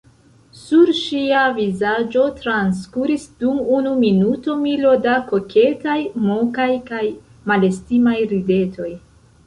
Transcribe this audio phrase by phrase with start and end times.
[0.59, 7.07] Sur ŝia vizaĝo transkuris dum unu minuto milo da koketaj, mokaj kaj
[7.53, 8.95] malestimaj ridetoj.